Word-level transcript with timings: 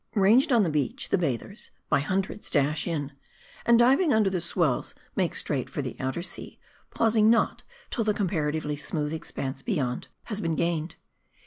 Ranged 0.15 0.51
on 0.51 0.63
the 0.63 0.69
beach, 0.71 1.09
the 1.09 1.17
bathers, 1.19 1.69
by 1.87 1.99
hundreds 1.99 2.49
dash 2.49 2.87
in; 2.87 3.11
and 3.67 3.77
diving 3.77 4.11
under 4.11 4.31
the 4.31 4.41
swells, 4.41 4.95
make 5.15 5.35
straight 5.35 5.69
for 5.69 5.83
the 5.83 5.95
outer 5.99 6.23
sea, 6.23 6.57
pausing 6.89 7.29
not 7.29 7.61
till 7.91 8.03
the 8.03 8.11
comparatively 8.11 8.77
smooth 8.77 9.13
expanse 9.13 9.61
beyond 9.61 10.07
has 10.23 10.41
been 10.41 10.55
gained. 10.55 10.95